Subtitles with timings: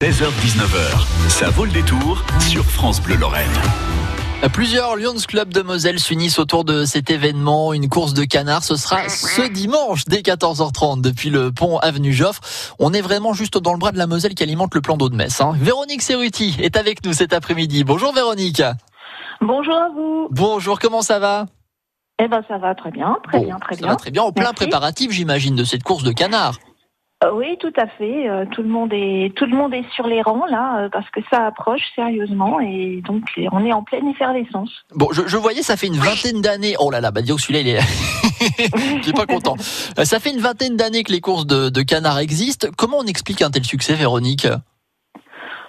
[0.00, 3.50] 16h-19h, ça vaut le détour sur France Bleu Lorraine.
[4.52, 8.62] Plusieurs Lions Club de Moselle s'unissent autour de cet événement, une course de canards.
[8.62, 12.40] Ce sera ce dimanche dès 14h30 depuis le pont Avenue Joffre.
[12.78, 15.08] On est vraiment juste dans le bras de la Moselle qui alimente le plan d'eau
[15.08, 15.40] de Metz.
[15.40, 15.50] Hein.
[15.56, 17.82] Véronique Serruti est avec nous cet après-midi.
[17.82, 18.62] Bonjour Véronique.
[19.40, 20.28] Bonjour à vous.
[20.30, 21.46] Bonjour, comment ça va?
[22.22, 23.88] Eh ben ça va très bien, très Bon, bien, très ça bien.
[23.90, 24.22] va très bien.
[24.22, 24.54] En plein Merci.
[24.54, 26.54] préparatif, j'imagine, de cette course de canards.
[27.24, 28.28] Euh, oui, tout à fait.
[28.28, 31.08] Euh, tout le monde est tout le monde est sur les rangs là euh, parce
[31.10, 34.70] que ça approche sérieusement et donc on est en pleine effervescence.
[34.94, 36.76] Bon, je, voyais, ça fait une vingtaine d'années.
[36.78, 39.12] Oh là là, bah dis donc celui-là, il est.
[39.16, 39.56] Pas content.
[39.58, 42.68] Ça fait une vingtaine d'années que les courses de, de canards existent.
[42.76, 44.46] Comment on explique un tel succès, Véronique?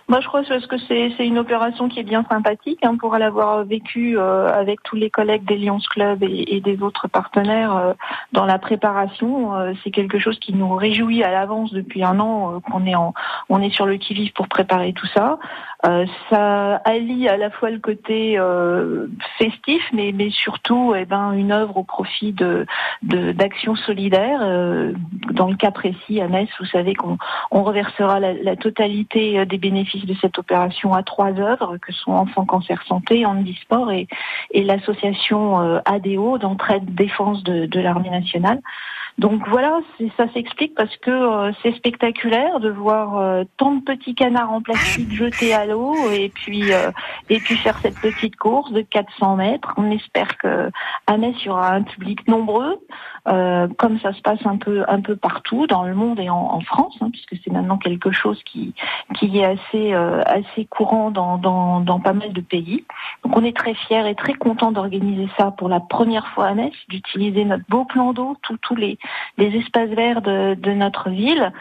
[0.10, 3.64] Moi, je crois parce que c'est une opération qui est bien sympathique hein, pour l'avoir
[3.64, 7.94] vécu euh, avec tous les collègues des Lions Club et, et des autres partenaires euh,
[8.32, 9.56] dans la préparation.
[9.56, 12.96] euh, c'est quelque chose qui nous réjouit à l'avance depuis un an euh, qu'on est
[12.96, 13.14] en
[13.50, 15.38] on est sur le qui vive pour préparer tout ça.
[15.86, 19.08] Euh, ça allie à la fois le côté euh,
[19.38, 22.66] festif, mais, mais surtout eh ben, une œuvre au profit de
[23.04, 24.42] de- d'actions solidaires.
[25.40, 27.18] Dans le cas précis, à Metz, vous savez qu'on
[27.50, 32.12] on reversera la, totalité euh, des bénéfices de cette opération à trois œuvres, que sont
[32.12, 34.10] Enfants Cancer Santé, Handisport et,
[34.52, 38.60] et l'association euh, ADO d'entraide défense de l'armée nationale.
[39.20, 39.80] Donc voilà,
[40.16, 44.62] ça s'explique parce que euh, c'est spectaculaire de voir euh, tant de petits canards en
[44.62, 46.90] plastique jetés à l'eau et puis euh,
[47.30, 49.74] et puis faire cette petite course de 400 mètres.
[49.76, 50.72] On espère que
[51.06, 52.80] à Metz il y aura un public nombreux,
[53.28, 56.38] euh, comme ça se passe un peu un peu partout dans le monde et en,
[56.38, 58.74] en France, hein, puisque c'est maintenant quelque chose qui
[59.16, 62.86] qui est assez euh, assez courant dans, dans dans pas mal de pays.
[63.26, 66.54] Donc on est très fiers et très contents d'organiser ça pour la première fois à
[66.54, 68.98] Metz, d'utiliser notre beau plan d'eau, tous tous les
[69.38, 71.52] les espaces verts de, de notre ville.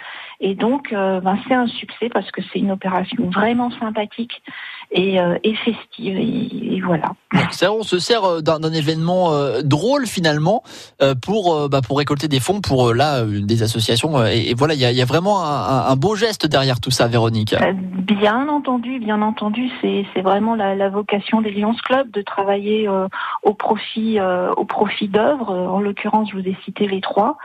[0.40, 4.42] Et donc, euh, ben, c'est un succès parce que c'est une opération vraiment sympathique
[4.90, 6.16] et, euh, et festive.
[6.16, 7.12] Et, et voilà.
[7.50, 10.62] C'est-à-dire, On se sert euh, d'un événement euh, drôle finalement
[11.02, 14.80] euh, pour bah, pour récolter des fonds pour là des associations et, et voilà il
[14.80, 17.54] y a, il y a vraiment un, beau geste derrière tout ça Véronique.
[17.98, 23.08] Bien entendu, bien entendu, c'est vraiment la, la vocation des Lions Club de travailler euh,
[23.42, 25.52] au profit euh, au profit d'œuvres.
[25.54, 27.36] En l'occurrence, je vous ai cité les trois.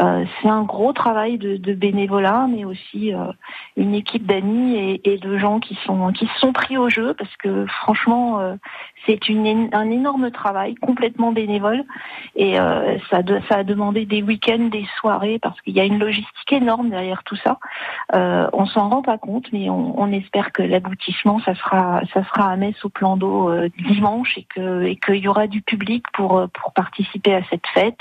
[0.00, 3.26] Euh, c'est un gros travail de, de bénévolat, mais aussi euh,
[3.76, 7.12] une équipe d'amis et, et de gens qui sont qui se sont pris au jeu
[7.12, 8.54] parce que franchement, euh,
[9.04, 11.84] c'est une un énorme travail complètement bénévole
[12.36, 12.56] et
[13.10, 16.88] ça, ça a demandé des week-ends, des soirées parce qu'il y a une logistique énorme
[16.88, 17.58] derrière tout ça.
[18.12, 22.50] On s'en rend pas compte, mais on, on espère que l'aboutissement, ça sera, ça sera
[22.50, 26.46] à Metz au plan d'eau dimanche et que et qu'il y aura du public pour
[26.54, 27.98] pour participer à cette fête,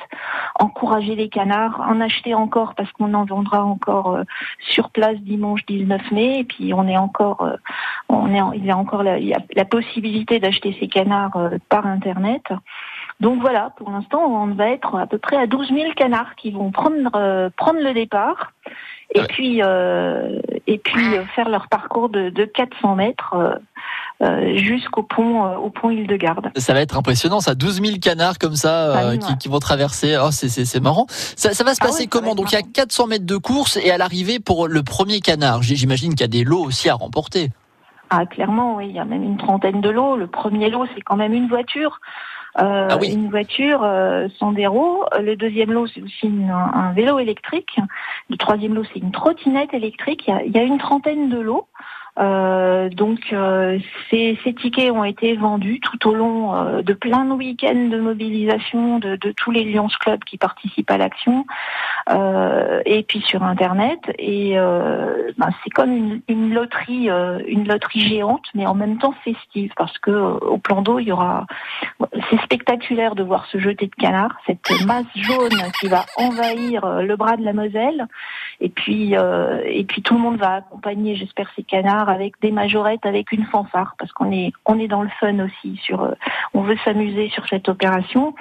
[0.60, 4.24] encourager les canards, en acheter encore parce qu'on en vendra encore euh,
[4.60, 7.56] sur place dimanche 19 mai et puis on est encore, euh,
[8.10, 11.36] on est, il y a encore la, il y a la possibilité d'acheter ces canards
[11.38, 12.44] euh, par internet.
[13.20, 16.52] Donc voilà, pour l'instant, on va être à peu près à 12 000 canards qui
[16.52, 18.52] vont prendre euh, prendre le départ
[19.14, 19.28] et Ouais.
[19.28, 23.36] puis euh, et puis euh, faire leur parcours de, de 400 mètres
[24.56, 26.52] jusqu'au pont euh, au pont Île-de-Garde.
[26.56, 29.38] Ça va être impressionnant ça 12 000 canards comme ça euh, Ah oui, qui, ouais.
[29.40, 30.18] qui vont traverser.
[30.24, 31.06] Oh c'est marrant.
[31.10, 32.36] Ça, ça va se Ah passer comment?
[32.36, 32.72] Donc il y a marrant.
[32.74, 36.28] 400 mètres de course et à l'arrivée pour le premier canard j'imagine qu'il y a
[36.28, 37.50] des lots aussi à remporter.
[38.10, 40.18] Ah clairement, oui, il y a même une trentaine de lots.
[40.18, 42.00] Le premier lot, c'est quand même une voiture.
[42.60, 43.14] Euh, Ah oui.
[43.14, 44.28] Une voiture euh,
[44.68, 45.04] roues.
[45.22, 47.78] Le deuxième lot, c'est aussi une- un vélo électrique.
[48.30, 50.24] Le troisième lot, c'est une trottinette électrique.
[50.28, 51.68] Il y a, il y a une trentaine de lots.
[52.20, 53.80] Euh, donc euh,
[54.10, 58.00] ces, ces tickets ont été vendus tout au long euh, de plein de week-ends de
[58.00, 61.46] mobilisation de, de tous les Lions Club qui participent à l'action
[62.10, 64.00] euh, et puis sur internet.
[64.20, 68.98] Et euh, ben, c'est comme une, une loterie euh, une loterie géante mais en même
[68.98, 71.46] temps festive parce que au plan d'eau il y aura
[72.30, 77.16] c'est spectaculaire de voir ce jeté de canards cette masse jaune qui va envahir le
[77.16, 78.08] bras de la Moselle.
[78.60, 83.06] Et puis et puis tout le monde va accompagner j'espère ces canards avec des majorettes
[83.06, 86.12] avec une fanfare parce qu'on est on est dans le fun aussi sur euh,
[86.54, 88.34] on veut s'amuser sur cette opération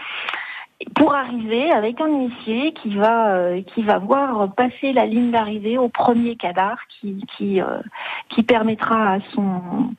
[0.94, 5.76] pour arriver avec un huissier qui va euh, qui va voir passer la ligne d'arrivée
[5.76, 7.80] au premier cadavre qui qui euh,
[8.30, 9.90] qui permettra à son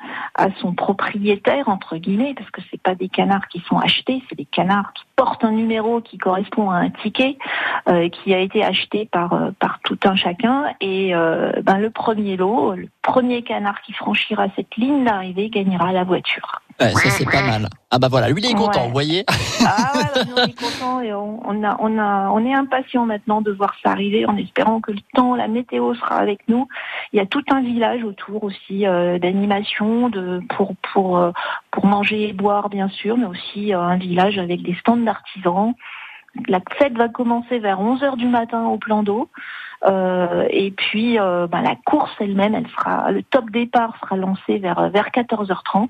[0.41, 4.35] à son propriétaire entre guillemets parce que c'est pas des canards qui sont achetés c'est
[4.35, 7.37] des canards qui portent un numéro qui correspond à un ticket
[7.87, 10.73] euh, qui a été acheté par euh, par tout un chacun.
[10.81, 15.91] Et euh, ben le premier lot le premier canard qui franchira cette ligne d'arrivée gagnera
[15.91, 17.67] la voiture Ouais, ça c'est pas mal.
[17.91, 18.87] Ah bah voilà, lui il est content, Ouais.
[18.87, 19.25] vous voyez.
[19.65, 23.05] Ah ouais, nous, on est contents et on, on a, on a, on est impatient
[23.05, 26.67] maintenant de voir ça arriver en espérant que le temps, la météo sera avec nous.
[27.13, 31.31] Il y a tout un village autour aussi euh, d'animation, de pour pour euh,
[31.71, 35.73] pour manger et boire bien sûr, mais aussi euh, un village avec des stands d'artisans.
[36.47, 39.29] La fête va commencer vers 11 heures du matin au plan d'eau.
[39.83, 44.59] Euh, et puis euh, bah, la course elle-même, elle sera le top départ sera lancé
[44.59, 45.89] vers vers 14h30.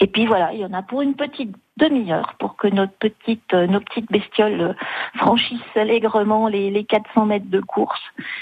[0.00, 3.54] Et puis voilà, il y en a pour une petite demi-heure pour que notre petite,
[3.54, 4.72] euh, nos petites bestioles euh,
[5.16, 8.00] franchissent allègrement les, les 400 mètres de course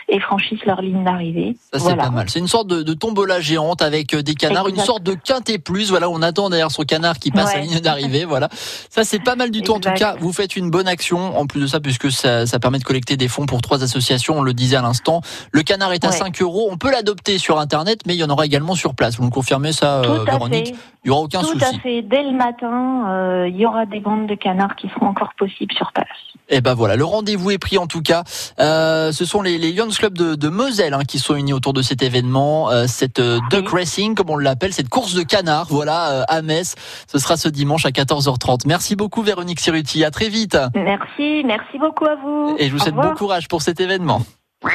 [0.08, 1.54] et franchissent leur ligne d'arrivée.
[1.72, 2.04] Ça c'est Voilà.
[2.04, 2.30] pas mal.
[2.30, 5.58] C'est une sorte de, de tombola géante avec euh, des canards, une sorte de quintet
[5.58, 5.90] plus.
[5.90, 7.60] Voilà, on attend derrière son canard qui passe Ouais.
[7.60, 8.24] la ligne d'arrivée.
[8.36, 8.48] Voilà,
[8.90, 9.72] ça c'est pas mal du tout.
[9.72, 11.38] En tout cas, vous faites une bonne action.
[11.38, 14.38] En plus de ça, puisque ça, ça permet de collecter des fonds pour trois associations.
[14.38, 15.20] On le disait à l'instant.
[15.52, 16.16] Le canard est à Ouais.
[16.16, 16.68] 5 euros.
[16.70, 19.16] On peut l'adopter sur internet, mais il y en aura également sur place.
[19.18, 20.74] Vous me confirmez ça, Tout Véronique?
[21.04, 21.64] Il y aura aucun Tout souci.
[21.64, 22.02] à fait.
[22.02, 25.74] Dès le matin, euh, il y aura des bandes de canards qui seront encore possibles
[25.74, 26.06] sur place.
[26.48, 28.22] Et ben voilà, le rendez-vous est pris en tout cas.
[28.60, 31.72] Euh, ce sont les, les Lions Club de, de Moselle hein, qui sont unis autour
[31.72, 35.66] de cet événement, euh, cette euh, duck racing comme on l'appelle, cette course de canard.
[35.70, 36.74] Voilà euh, à Metz.
[37.10, 38.60] Ce sera ce dimanche à 14h30.
[38.66, 40.04] Merci beaucoup Véronique Siruti.
[40.04, 40.56] À très vite.
[40.76, 42.54] Merci, merci beaucoup à vous.
[42.58, 43.10] Et je vous Au souhaite revoir.
[43.12, 44.22] bon courage pour cet événement.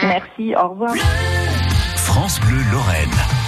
[0.03, 0.94] Merci, au revoir.
[1.95, 3.40] France Bleu Lorraine.